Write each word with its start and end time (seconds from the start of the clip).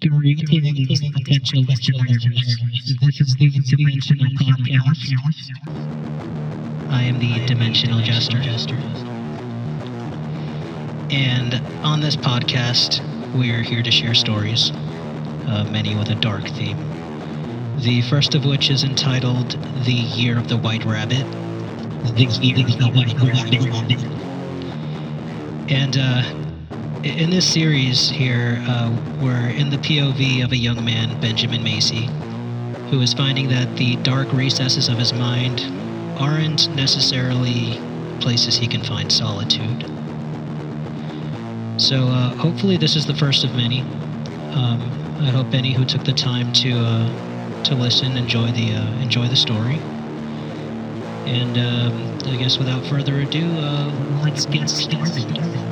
Greetings, 0.00 1.00
potential 1.12 1.62
listeners. 1.64 2.26
This 3.00 3.20
is 3.20 3.34
the 3.36 3.50
Dementianal 3.50 4.30
Podcast. 4.38 5.12
I 6.88 7.02
am 7.04 7.18
the 7.18 7.40
Dementianal 7.40 8.02
Jester. 8.02 8.40
And 11.10 11.60
on 11.82 12.00
this 12.00 12.16
podcast, 12.16 13.00
we're 13.32 13.62
here 13.62 13.82
to 13.82 13.90
share 13.90 14.14
stories, 14.14 14.72
uh, 15.46 15.64
many 15.64 15.94
with 15.96 16.10
a 16.10 16.14
dark 16.16 16.48
theme. 16.50 16.78
The 17.76 18.02
first 18.02 18.34
of 18.34 18.44
which 18.44 18.70
is 18.70 18.84
entitled 18.84 19.56
The 19.74 19.94
Year 19.94 20.38
of 20.38 20.48
the 20.48 20.58
White 20.58 20.84
Rabbit. 20.84 21.36
The 22.04 22.26
year 22.40 22.66
of 22.68 22.78
the 22.78 22.90
white 22.94 23.14
rabbit. 23.20 24.04
And 25.68 25.96
uh, 25.96 26.22
in 27.04 27.30
this 27.30 27.46
series 27.52 28.10
here, 28.10 28.62
uh, 28.66 28.90
we're 29.20 29.48
in 29.50 29.70
the 29.70 29.78
POV 29.78 30.44
of 30.44 30.52
a 30.52 30.56
young 30.56 30.84
man, 30.84 31.20
Benjamin 31.20 31.62
Macy, 31.62 32.06
who 32.90 33.00
is 33.00 33.14
finding 33.14 33.48
that 33.48 33.76
the 33.76 33.96
dark 33.96 34.32
recesses 34.32 34.88
of 34.88 34.98
his 34.98 35.12
mind 35.14 35.72
aren't 36.16 36.74
necessarily 36.74 37.84
places 38.20 38.56
he 38.56 38.68
can 38.68 38.82
find 38.82 39.12
solitude. 39.12 39.86
So 41.78 42.08
uh, 42.08 42.34
hopefully 42.36 42.76
this 42.76 42.96
is 42.96 43.06
the 43.06 43.14
first 43.14 43.44
of 43.44 43.54
many. 43.54 43.80
Um, 44.52 45.16
I 45.20 45.30
hope 45.30 45.54
any 45.54 45.72
who 45.74 45.84
took 45.84 46.04
the 46.04 46.12
time 46.12 46.52
to 46.54 46.70
uh, 46.80 47.62
to 47.64 47.74
listen 47.76 48.16
enjoy 48.16 48.52
the 48.52 48.74
uh, 48.74 48.92
enjoy 49.00 49.28
the 49.28 49.36
story. 49.36 49.88
And 51.26 51.58
um, 51.58 52.18
I 52.26 52.36
guess 52.36 52.58
without 52.58 52.86
further 52.86 53.20
ado, 53.20 53.58
uh, 53.58 53.92
Let's 54.24 54.46
get 54.46 54.68
started. 54.68 55.67